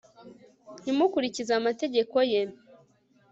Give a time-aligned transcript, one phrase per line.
[0.81, 2.41] ntimukurikize amategeko ye